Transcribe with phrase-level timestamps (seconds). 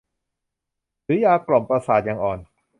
[1.05, 2.39] หรือยากล่อมประสาทอย่างอ่อน